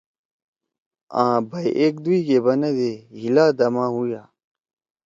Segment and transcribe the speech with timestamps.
[1.21, 4.21] آں بھئی ایکدوئی گے بنَدی ہیلا دما ہُویا۔